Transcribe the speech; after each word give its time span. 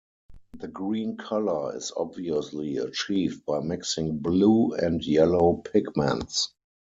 The 0.57 0.67
green 0.67 1.15
color 1.15 1.77
is 1.77 1.91
obviously 1.95 2.77
achieved 2.77 3.45
by 3.45 3.59
mixing 3.59 4.17
blue 4.17 4.73
and 4.73 5.05
yellow 5.05 5.57
pigments. 5.63 6.53